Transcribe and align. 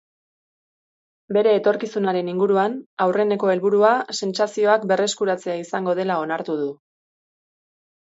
Bere 1.37 1.51
etorkizunaren 1.57 2.31
inguruan, 2.33 2.79
aurreneko 3.07 3.53
helburua 3.53 3.93
sentsazioak 4.23 4.91
berreskuratzea 4.95 5.63
izango 5.69 5.99
dela 6.05 6.21
onartu 6.27 6.61
du. 6.67 6.77